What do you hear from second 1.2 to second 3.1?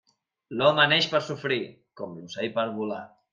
sofrir, com l'ocell per volar.